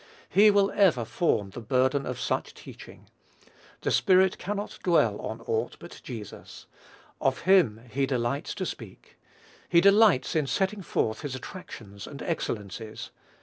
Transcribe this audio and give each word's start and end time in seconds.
He 0.29 0.49
will 0.49 0.71
ever 0.71 1.05
form 1.05 1.51
the 1.51 1.59
burden 1.59 2.07
of 2.07 2.19
such 2.19 2.55
teaching. 2.55 3.07
The 3.81 3.91
Spirit 3.91 4.39
cannot 4.39 4.79
dwell 4.83 5.19
on 5.21 5.41
aught 5.41 5.75
but 5.77 6.01
Jesus. 6.03 6.65
Of 7.21 7.41
him 7.41 7.81
he 7.87 8.07
delights 8.07 8.55
to 8.55 8.65
speak. 8.65 9.17
He 9.69 9.79
delights 9.79 10.35
in 10.35 10.47
setting 10.47 10.81
forth 10.81 11.21
his 11.21 11.35
attractions 11.35 12.07
and 12.07 12.23
excellencies. 12.23 13.11